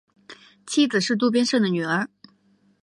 [0.65, 2.09] 妻子是渡边胜的女儿。